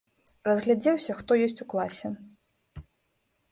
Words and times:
Разгледзеўся, 0.47 1.17
хто 1.19 1.31
ёсць 1.49 1.61
у 1.67 1.69
класе. 1.75 2.07